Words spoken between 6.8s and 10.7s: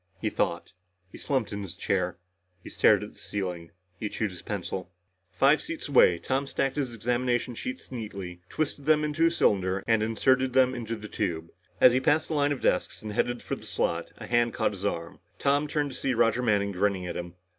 examination sheets neatly, twisted them into a cylinder and inserted